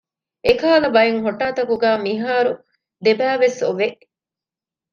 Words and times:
އެކަހަލަ 0.45 0.89
ބައެއް 0.95 1.21
ހޮޓާ 1.25 1.47
ތަކުގައި 1.57 1.99
މިހާރު 2.05 2.51
ދެބައި 3.03 3.39
ވެސް 3.43 3.59
އޮވެ 3.65 3.87